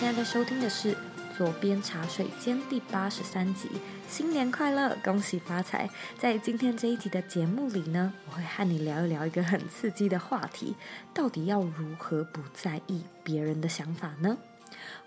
[0.00, 0.94] 现在在收听的是
[1.36, 3.68] 《左边茶水间》第八十三集。
[4.08, 5.90] 新年快乐，恭喜发财！
[6.18, 10.74] 在今天这一集的节目里呢，我会和你聊一聊一个很刺激的话题：
[11.12, 14.38] 到底要如何不在意别人的想法呢？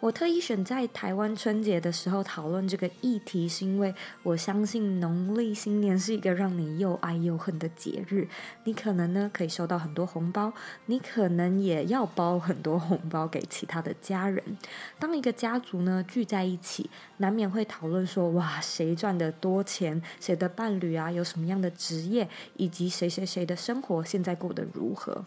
[0.04, 8.28] 我特意选在台湾春节的时候讨论这个议题，是因为我相信农历新年是一个让你又爱又恨的节日。
[8.66, 10.52] 你可能呢可以收到很多红包，
[10.88, 14.44] 你可能也要包很多红包给其他的家人。
[15.00, 20.04] 当一个家族呢聚在一起，难免会讨论说：哇，谁赚得多钱？
[20.20, 22.28] 谁的伴侣啊有什么样的职业？
[22.58, 25.24] 以及谁谁谁的生活现在过得如何？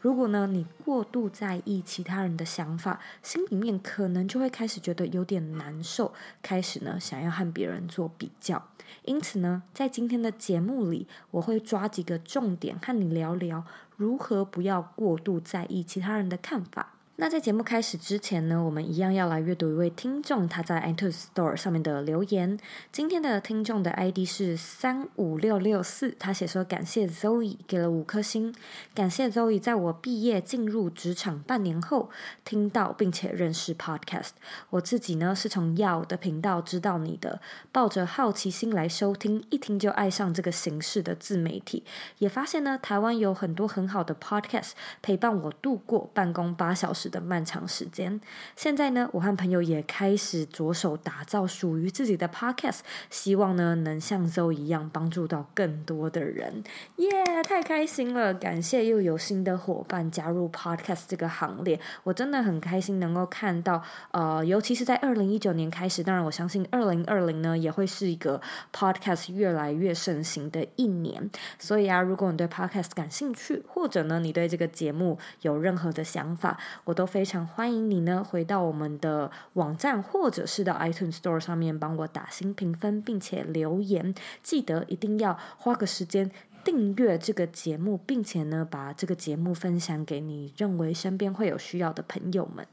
[0.00, 8.68] 如果呢你过度在意其他人的想法，心里面可能就会开始觉得有点难受，开始呢想要和别人做比较。
[9.04, 13.64] 因此呢，在今天的节目里，我会抓几个重点和你聊聊，
[13.96, 16.94] 如何不要过度在意其他人的看法。
[17.20, 22.58] 那在节目开始之前呢，我们一样要来阅读一位听众他在 iTunes Store 上面的留言。
[22.90, 28.54] 今天的听众的 ID 是三五六六四，他写说感谢 Zoe 给了五颗星，
[28.94, 32.08] 感谢 Zoe 在我毕业进入职场半年后
[32.42, 34.30] 听到并且认识 Podcast。
[34.70, 41.84] 我自己呢是从耀的频道知道你的，抱着好奇心来收听，一听就爱上这个形式的自媒体，
[42.16, 44.70] 也发现呢台湾有很多很好的 Podcast
[45.02, 48.20] 陪伴我度过办公八小时的漫长时间，
[48.56, 52.78] 现在呢，我和朋友也开始着手打造属于自己的 podcast，
[53.10, 56.62] 希望呢能像周一样帮助到更多的人。
[56.96, 57.10] 耶，
[57.42, 58.32] 太开心了！
[58.32, 68.40] 感谢又有新的伙伴加入 podcast 这个行列，我真的很开心能够看到，呃，尤其是在二零一九年开始，当然我相信二零二零呢也会是一个
[68.72, 71.28] podcast 越来越盛行的一年。
[71.58, 76.99] 所以啊，如果你对 podcast 感兴趣，或者呢你对这个节目有任何的想法，我。
[77.00, 84.14] 都非常欢迎你呢，回到我们的网站，或者是到 iTunes Store 上面帮我打新评分，并且留言。
[84.42, 86.30] 记得一定要花个时间
[86.62, 92.66] 订阅这个节目，并且呢，把这个节目分享给你认为身边会有需要的朋友们。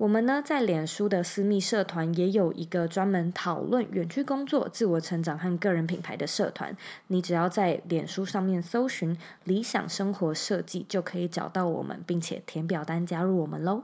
[0.00, 6.74] 我们呢，在脸书的私密社团也有一个专门讨论远距工作、自我成长和个人品牌的社团。
[7.08, 13.82] 你只要在脸书上面搜寻“理想生活设计”，就可以找到我们，并且填表单加入我们喽。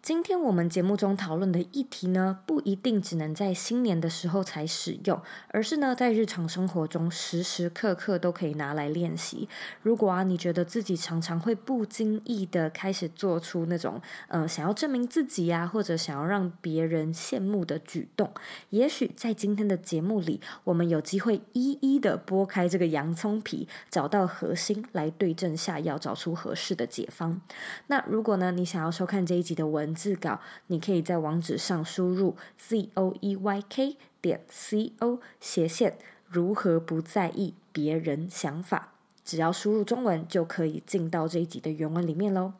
[0.00, 9.48] 今天我们节目中讨论的议题呢，不一定只能在新年的时候才使用，而是呢，在日常生活中时时刻刻都可以拿来练习。
[9.82, 18.30] 如果啊，你觉得自己常常会不经意的开始做出那种呃想要证明自己呀、或者想要让别人羡慕的举动，
[18.70, 27.40] 也许在今天的节目里，我们有机会一一的剥开这个洋葱皮，找到核心来对症下药，找出合适的解方。
[27.88, 35.96] 那如果呢，你想要收看这一集的文文字稿，你可以在网址上输入 z o e y k 点 c o 斜线
[36.28, 38.92] 如何不在意别人想法，
[39.24, 42.52] 只要输入中文就可以进到这一集的原文里面喽。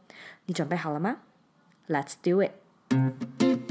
[0.47, 1.19] 你准备好了吗
[1.87, 3.68] ？Let's do it。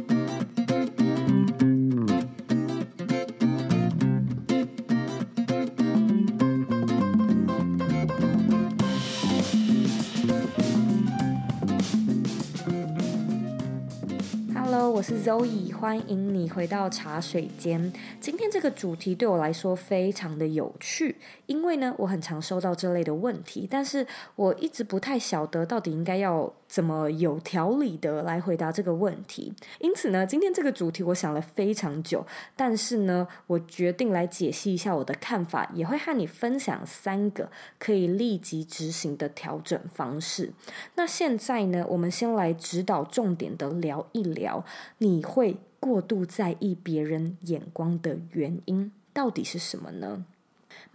[15.27, 17.91] Zoe，欢迎你回到茶水间。
[18.21, 21.17] 今天这个主题对我来说非常的有趣，
[21.47, 24.07] 因为呢，我很常收到这类的问题，但是
[24.37, 29.53] 我一直不太晓得到底应该要怎么有条理的来回答这个问题。
[29.79, 40.53] 因此呢，今天这个主题我想了非常久，但是呢，我决定来解析一下我的看法，也会和你分享三个可以立即执行的调整方式。
[40.95, 44.63] 那现在呢，我们先来指导重点的聊一聊。
[44.97, 50.25] 你会过度在意别人眼光的原因到底是什么呢？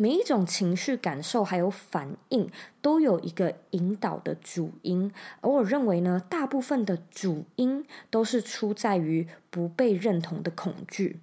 [0.03, 2.51] 每一种情绪感受还有反应
[2.81, 11.21] 都有一个引导的主因，而我认为呢，大部分的主因都是出在于不被认同的恐惧。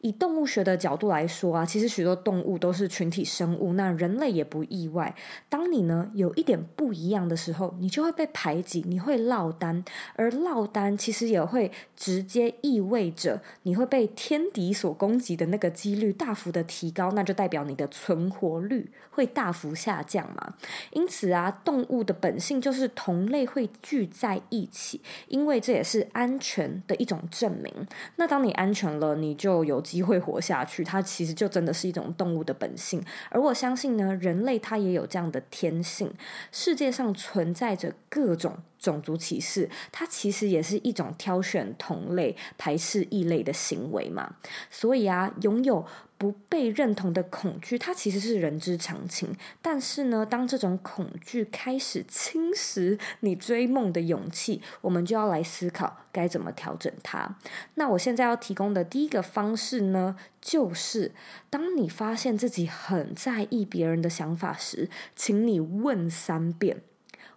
[0.00, 5.14] 以动物学的角度来说啊，其实许多动物都是群体生物，那人类也不意外。
[5.48, 9.84] 当你呢有一点不一样的时候，你就会被排挤，你会落单，
[10.14, 20.54] 而落单其实也会直接意味着你会被天敌所攻击的那个几率大幅的提高，那就代表你的存活率会大幅下降嘛。
[20.92, 27.72] 因此啊，动物的本性就是同类会聚在一起，因为这也是安全的一种证明。
[28.16, 33.02] 那当你安全了，你就有机会活下去，它其实就真的是一种动物的本性。
[33.30, 36.12] 而我相信呢，人类它也有这样的天性。
[36.50, 44.36] 世界上存在着各种种族歧视，它其实也是一种挑选同类、排斥异类的行为嘛。
[44.70, 45.84] 所以啊，拥有
[46.16, 49.34] 不被认同的恐惧，它其实是人之常情。
[49.60, 57.36] 但是呢，当这种恐惧开始侵蚀你追梦的勇气，我们就要来思考该怎么调整它。
[57.74, 61.12] 那我现在要提供的第一个方式呢，就是
[61.50, 66.82] 当你发现自己很在意别人的想法时，请你问三遍：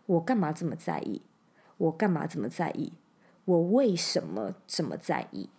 [0.06, 1.22] 我干嘛这么在意？
[1.80, 2.94] 我干嘛这么在意？
[3.44, 5.50] 我为什么这么在意？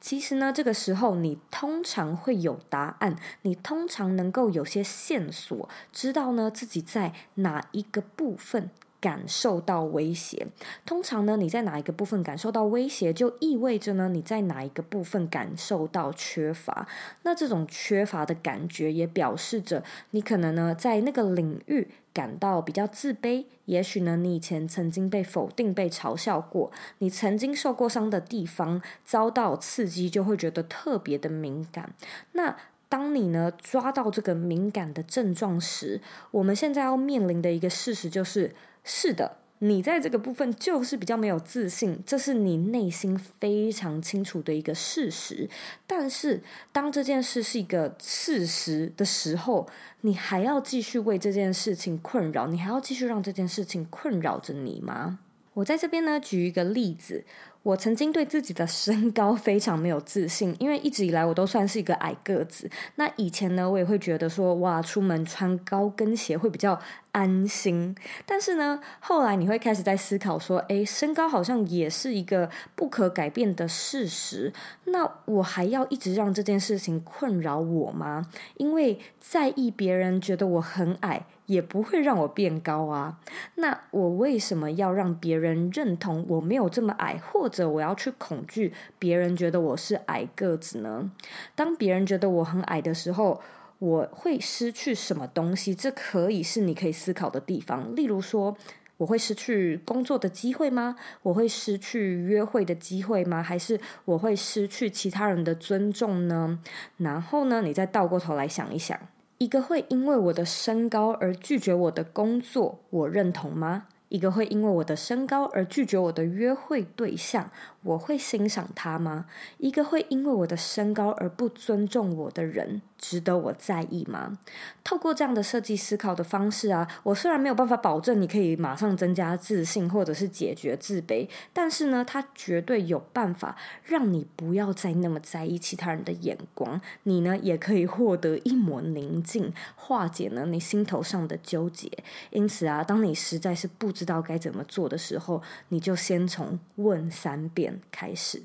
[0.00, 10.46] 其实呢，这个时候你通常会有答案，你通常能够有些线索，知道呢自己在哪一个部分感受到威胁。
[10.84, 16.86] 通常呢，你在哪一个部分感受到威胁，就意味着呢你在哪一个部分感受到缺乏。
[17.22, 21.88] 那这种缺乏的感觉，也表示着你可能呢在那个领域。
[22.14, 31.94] 感到比较自卑，也许呢，你以前曾经被否定、被嘲笑过，你曾经受过伤的地方遭到刺激，就会觉得特别的敏感。
[32.32, 32.56] 那
[32.88, 36.00] 当你呢抓到这个敏感的症状时，
[36.32, 38.52] 我们现在要面临的一个事实就是：
[38.88, 39.36] 是的。
[39.60, 45.50] 你在这个部分就是比较没有自信，这是你内心非常清楚的一个事实。
[45.84, 46.40] 但是，
[46.70, 49.68] 当这件事是一个事实的时候，
[50.02, 55.18] 你还要继续为这件事情困扰，你还要继续让这件事情困扰着你吗？
[55.54, 57.24] 我在这边呢，举一个例子。
[57.62, 62.70] 我曾经对自己的身高非常没有自信，因为一直以来我都算是一个矮个子。
[62.94, 66.80] 那以前呢，我也会觉得说，哇，出门穿高跟鞋会比较
[67.12, 67.94] 安心。
[68.24, 74.52] 但是呢，后来你会开始在思考说，诶，身高好像也是一个不可改变的事实。
[74.84, 78.26] 那我还要一直让这件事情困扰我吗？
[78.56, 81.26] 因为在意别人觉得我很矮。
[81.48, 83.18] 也不会让我变高啊。
[83.54, 91.10] 那我为什么要让别人认同我没有这么矮，或或者我要去恐惧别人觉得我是矮个子呢？
[91.54, 93.40] 当别人觉得我很矮的时候，
[93.78, 95.74] 我会失去什么东西？
[95.74, 97.96] 这可以是你可以思考的地方。
[97.96, 98.54] 例如说，
[98.98, 100.96] 我会失去工作的机会吗？
[101.22, 103.42] 我会失去约会的机会吗？
[103.42, 106.58] 还是我会失去其他人的尊重呢？
[106.98, 109.00] 然后呢，你再倒过头来想一想。
[109.38, 113.86] 一个会因为我的身高而拒绝我的工作，我认同吗？
[114.08, 117.50] 一个会因为我的身高而拒绝我的约会对象，
[117.82, 119.26] 我会欣赏他吗？
[119.58, 124.38] 一个会因为我的身高而不尊重我的人，值得我在意吗？
[124.82, 141.90] 透过这样的设计思考的方式啊，我虽然没有办法保证你可以马上增加自信或者是解决自卑，但是呢，它绝对有办法让你不要再那么在意其他人的眼光，你呢也可以获得一抹宁静，化解呢你心头上的纠结。
[142.30, 148.40] 因此啊，当你实在是不知道该怎么做的时候，你就先从问三遍开始。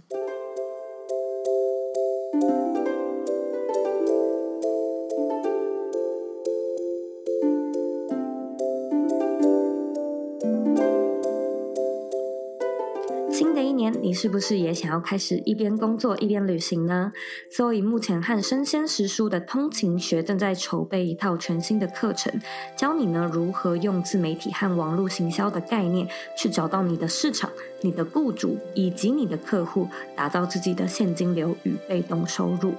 [14.14, 17.12] 是不是也想要开始一边工作一边旅行呢？
[17.50, 22.32] 所以目前和生鲜食书的通勤学正在筹备一套全新的课程，
[22.78, 27.50] 教你呢如何用自媒体和网络行销的概念去找到你的市场、
[27.82, 32.74] 你的雇主以及你的客户，打造自己的现金流与被动收入。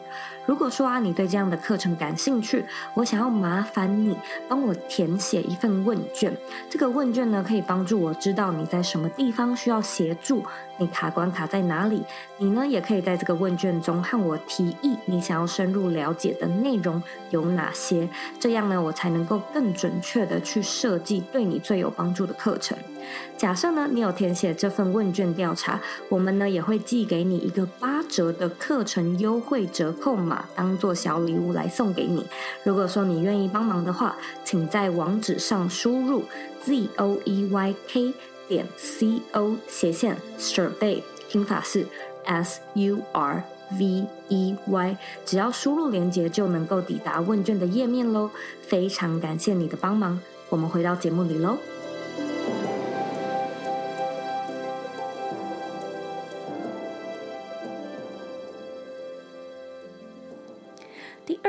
[0.47, 4.17] 如果说啊，你对这样的课程感兴趣，我想要麻烦你
[4.49, 6.37] 帮我填写一份问卷。
[6.69, 10.45] 这个问卷呢，可以帮助我知道你在什么地方需要协助，
[10.79, 12.03] 你卡关卡在哪里。
[12.37, 18.09] 你呢，也可以在这个问卷中和我提议你想要深入了解的内容有哪些，
[18.39, 22.77] 这样呢，我才能够更准确地去设计对你最有帮助的课程。
[23.37, 32.25] 假设呢，你有填写这份问卷调查，我们呢也会寄给你一个八折的课程优惠折扣码，当做小礼物来送给你。
[32.63, 36.23] 如果说你愿意帮忙的话，请在网址上输入
[36.63, 38.15] z o e y k
[38.49, 41.87] 点 c o 斜线 survey，拼法是
[42.25, 43.43] s u r
[43.79, 48.31] v e y，只要输入链接就能够抵达问卷的页面喽。
[48.63, 51.59] 非常感谢你的帮忙，我们回到节目里喽。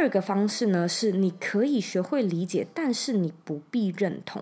[0.06, 4.40] 二个方式呢，是你可以学会理解，但是你不必认同。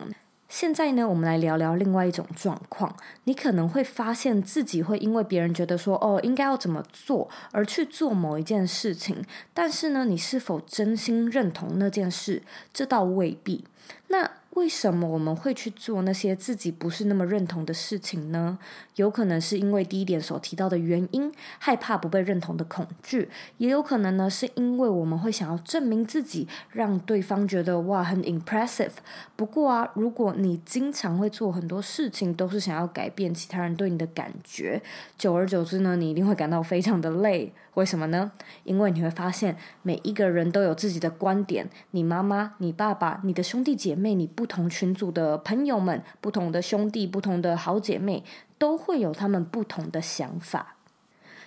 [0.49, 2.93] 现在呢，我们来聊聊另外一种状况。
[3.23, 9.23] 你可能会发现自己会因为别人觉得说，哦，应该要怎么做，而去做某一件事情。
[9.53, 12.43] 但是呢，你是否真心认同那件事？
[12.73, 13.63] 这倒未必。
[14.09, 18.59] 那为什么我们会去做那些自己不是那么认同的事情呢？
[18.95, 28.91] 有可能是因为第一点所提到的原因，害怕不被认同的恐惧；也有可能呢，是因为我们会想要证明自己，让对方觉得哇很 impressive。
[29.35, 34.81] 不过啊，如果你经常会做很多事情，都是想要改变其他人对你的感觉，
[35.17, 37.51] 久而久之呢，你一定会感到非常的累。
[37.73, 38.31] 为什么呢？
[38.65, 41.67] 因为你会发现，每一个人都有自己的观点。
[41.89, 48.25] 你妈妈、你爸爸、你的兄弟姐妹、你不不同群组的朋友们、不同的兄弟、不同的好姐妹，
[48.57, 50.75] 都会有他们不同的想法。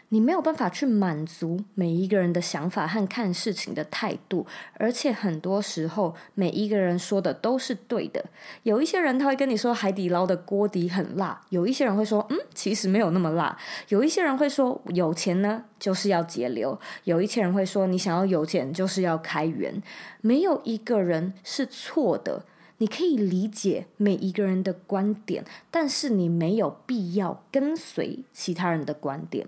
[0.09, 4.47] 你没有办法去满足每一个人的想法和看事情的态度，
[4.79, 8.25] 而且很多时候每一个人说的都是对的。
[8.63, 13.59] 有一些人他会跟你说海底捞的锅底很辣，有一些人会说嗯，其实没有那么辣。
[13.89, 19.83] 有一些人会说有钱呢就是要节流，有一些人会说你想要有钱就是要开源，
[20.23, 22.47] 没有一个人是错的。
[22.79, 29.47] 你可以理解每一个人的观点，但是你没有必要跟随其他人的观点。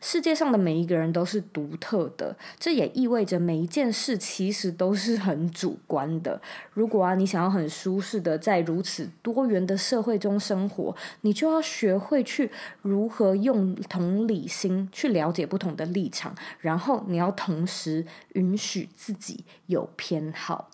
[0.00, 6.40] 世界上的每一个人都是独特的，这也意味着每一件事其实都是很主观的。
[6.72, 20.69] 如果啊，你想要很舒适的在如此多元的社会中生活，你就要学会去如何用同理心去了解不同的立场，然后你要同时允许自己有偏好。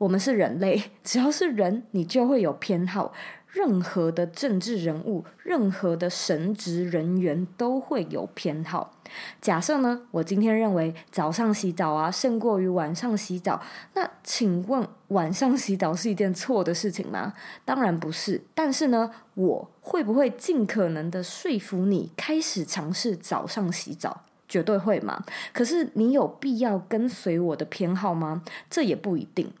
[0.00, 3.12] 我们是人类， 只要是人，你就会有偏好。
[3.52, 8.92] 任何的政治人物，任何的神职人员都会有偏好。
[9.40, 13.60] 假设呢，我今天认为早上洗澡啊胜过于晚上洗澡，
[13.94, 17.34] 那请问晚上洗澡是一件错的事情吗？
[17.64, 18.40] 当然不是。
[18.54, 24.22] 但是呢，我会不会尽可能的说服你开始尝试早上洗澡？
[24.48, 25.24] 绝对会嘛。
[25.52, 28.42] 可是你有必要跟随我的偏好吗？
[28.70, 29.52] 这也不一定。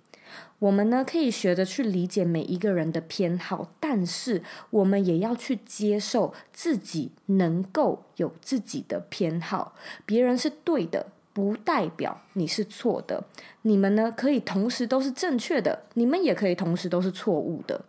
[0.60, 9.74] 我们呢，可以学着去理解每一个人的偏好，但是我们也要去接受自己能够有自己的偏好。
[10.04, 13.24] 别人是对的，不代表你是错的。
[13.62, 17.86] 你们呢，可以同时都是正确的，你们也可以同时都是错误的。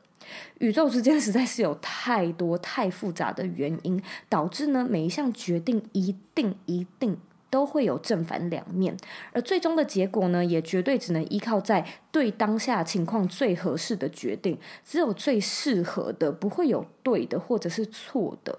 [0.60, 7.18] 宇宙之间 实在是有太多太复杂的原因，导致呢，每一项决定一定一定。
[7.52, 8.98] 都会有正反两面，
[9.34, 18.58] 而最终的结果呢，也绝对只能依靠在对当下情况最合适的决定，只有最适合的，不会有对的或者是错的。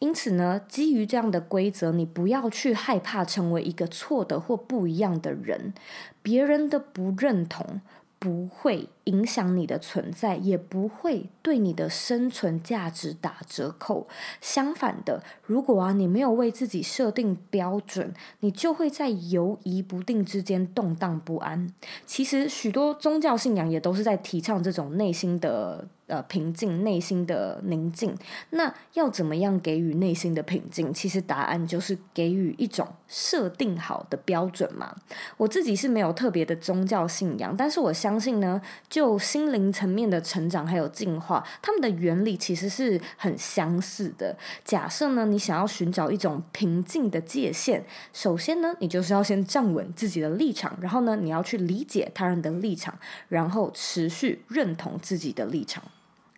[0.00, 5.72] 因此呢，基于这样的规则，你不要去害怕成为一个错的或不一样的人，
[6.20, 7.80] 别人的不认同
[8.18, 14.06] 不会影响你的存在，也不会对你的生存价值打折扣。
[14.40, 21.72] 相反的，如果啊你没有为自己设定标准，你就会在犹疑不定之间动荡不安。
[22.06, 28.16] 其实许多宗教信仰也都是在提倡这种内心的呃平静、内心的宁静。
[28.50, 30.94] 那要怎么样给予内心的平静？
[30.94, 34.94] 其实答案就是给予一种设定好的标准嘛。
[35.38, 38.62] 我自己是没有特别的宗教信仰，但是我相信呢。
[38.92, 44.36] 就心灵层面的成长还有进化，他们的原理其实是很相似的。
[44.66, 47.82] 假设呢，你想要寻找一种平静的界限，
[48.12, 52.98] 首先呢，你就是要先站稳自己的立场，然后呢，你要去理解他人的立场，
[53.30, 55.82] 然后持续认同自己的立场。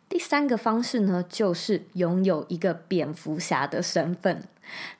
[0.09, 4.45] 第三个方式呢，就是拥有一个蝙蝠侠的身份。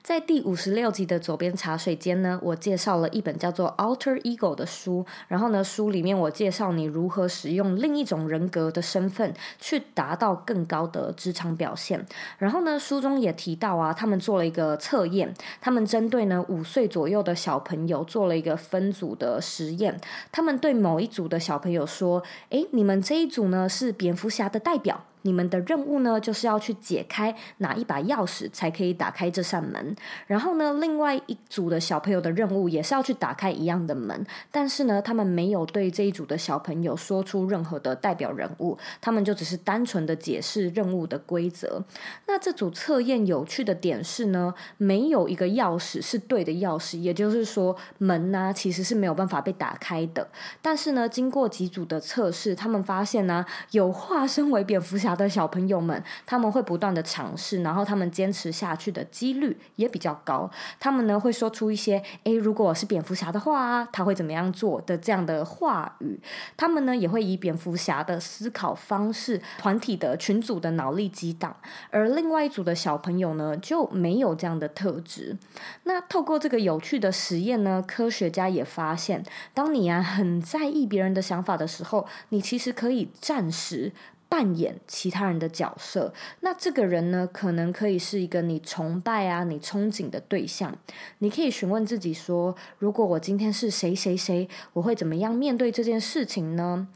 [0.03, 5.05] 在第五十六集的左边茶水间呢，我介绍了一本叫做《Alter Ego》的书。
[5.29, 12.07] 然后呢，书里面我介绍你如何使用另一种人格的身份去达到更高的职场表现。
[12.39, 20.01] 然后呢，书中也提到啊，他们做了一个测验，他们针对呢五岁左右的小朋友做了一个分组的实验。
[20.31, 29.95] 他们对某一组的小朋友说：“诶，你们这一组呢是蝙蝠侠的代表。”你们的任务呢，就是要去解开哪一把钥匙才可以打开这扇门。
[30.27, 41.83] 然后呢，另外一组的小朋友的任务也是要去打开一样的门，但是呢，他们没有对这一组的小朋友说出任何的代表人物，他们就只是单纯的解释任务的规则。
[42.27, 50.29] 那这组测验有趣的点是呢，没有一个钥匙是对的钥匙，也就是说门呢，其实是没有办法被打开的。
[50.61, 60.51] 但是呢，经过几组的测试，他们发现呢，有化身为蝙蝠侠的小朋友们，他们会不断的尝试，然后他们坚持下去的几率也比较高。
[60.81, 66.19] 他们呢会说出一些“诶，如果我是蝙蝠侠的话，他会怎么样做的”这样的话语。
[66.57, 71.55] 他们呢也会以蝙蝠侠的思考方式、团体的群组的脑力激荡，
[71.91, 75.37] 而另外一组的小朋友呢就没有这样的特质。
[75.85, 83.93] 那透过这个有趣的实验呢，科学家也发现，当你啊很在意别人的想法的时候，你其实可以暂时
[84.35, 86.13] 扮演其他人的角色。
[86.41, 90.77] 那这个人呢，可能可以是一个你崇拜啊、你憧憬的对象。
[91.19, 96.89] 你可以询问自己说：如果我今天是谁谁谁，我会怎么样面对这件事情呢？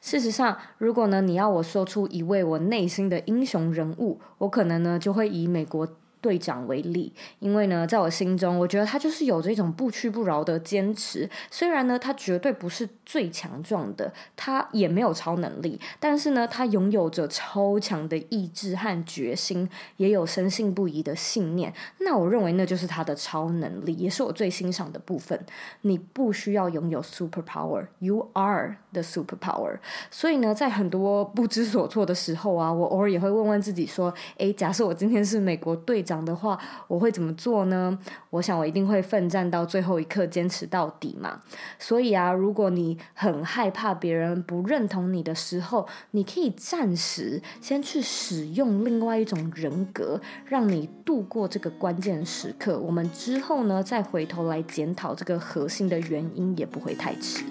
[0.00, 5.86] 事实上，如果呢你要我说出一位我内心的英雄人物，我可能呢就会以美国
[6.26, 11.30] 队长为例，因为呢，在我心中，我觉得他就是有这种不屈不挠的坚持。
[11.52, 19.68] 虽然呢，他绝对不是最强壮的，他也没有超能力，但是呢，他拥有着超强的意志和决心，
[19.98, 21.72] 也有深信不疑的信念。
[22.00, 25.38] 那我认为那就是他的超能力，也是我最欣赏的部分。
[25.82, 29.78] 你不需要拥有 super power，you are the super power。
[30.10, 36.15] 所以呢，在很多不知所措的时候啊，我偶尔也会问问自己说：诶，假设我今天是美国队长。
[36.24, 36.58] 的话，
[36.88, 37.98] 我会怎么做呢？
[38.30, 41.40] 我想我一定会奋战到最后一刻，坚持到底嘛。
[41.78, 52.78] 所以啊，如果你很害怕别人不认同你的时候，你可以暂时先去使用另外一种人格，让你度过这个关键时刻。
[52.78, 57.44] 我们之后呢，再回头来检讨这个核心的原因，也不会太迟。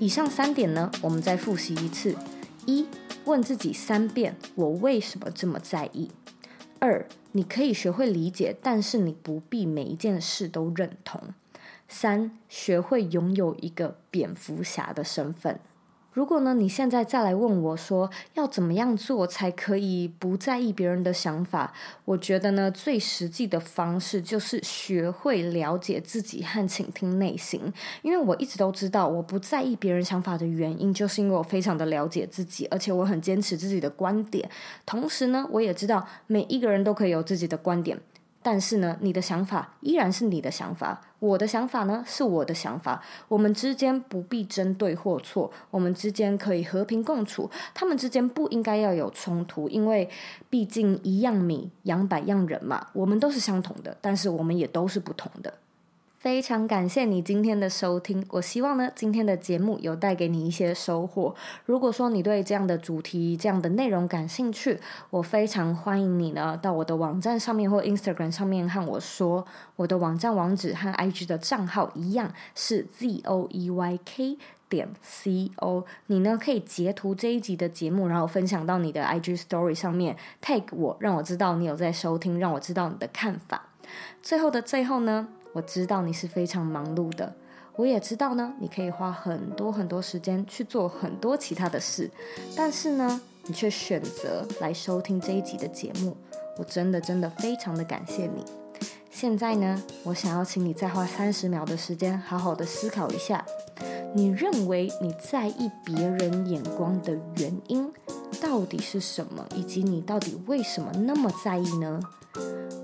[0.00, 2.16] 以上三点呢，我们再复习一次：
[2.64, 2.86] 一、
[3.26, 6.08] 问自己三遍“我为什么这么在意”；
[6.78, 11.34] 二、你可以学会理解，但是你不必每一件事都认同；
[11.86, 15.60] 三、学会拥有一个蝙蝠侠的身份。
[16.12, 21.72] 如果呢，你现在再来问我说要怎么样做才可以不在意别人的想法？
[22.04, 27.72] 我觉得呢，最实际的方式就是学会了解自己和倾听内心。
[28.02, 34.50] 因为我一直都知道，我不在意别人想法的原因，就是因为我非常的了解自己，而且我很坚持自己的观点。
[34.84, 38.00] 同时呢，我也知道每一个人都可以有自己的观点。
[38.42, 43.02] 但是呢，你的想法依然是你的想法，我的想法呢是我的想法。
[43.28, 47.50] 我们之间不必争对或错，我们之间可以和平共处。
[47.74, 50.08] 他们之间不应该要有冲突，因为
[50.48, 52.86] 毕竟一样米养百样人嘛。
[52.94, 55.52] 我们都是相同的，但是我们也都是不同的。
[56.20, 61.34] 非常感谢你今天的收听，我希望呢，今天的节目有带给你一些收获。
[61.64, 64.78] 如果说你对这样的主题、这样的内容感兴趣，
[65.08, 69.46] 我非常欢迎你呢到我的网站上面或 Instagram 上面和我说。
[69.76, 74.36] 我的网站网址和 IG 的账号一样是 zoeyk
[74.68, 75.86] 点 co。
[76.08, 83.70] 你呢可以截图这一集的节目，然后分享到你的 IG Story 上面，tag 我，让我知道你有在收听，让我知道你的看法。
[84.22, 87.34] 最后的最后呢，我知道你是非常忙碌的，
[87.76, 92.10] 我也知道呢，你可以花很多很多时间去做很多其他的事，
[92.56, 96.16] 但是呢，你却选择来收听这一集的节目，
[96.56, 98.44] 我真的真的非常的感谢你。
[99.10, 103.44] 现在呢，我想要请你再花三十秒的时间，好好的思考一下，
[104.14, 107.92] 你认为你在意别人眼光的原因
[108.40, 112.00] 到底是什么，以及你到底为什么那么在意呢？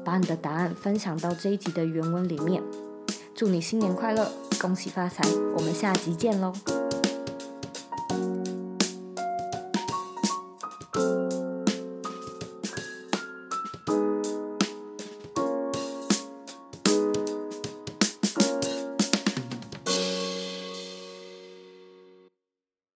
[0.04, 2.62] 把你的答案分享到这一集的原文里面。
[3.34, 4.30] 祝你新年快乐，
[4.60, 5.22] 恭喜发财！
[5.56, 6.52] 我们下集见喽。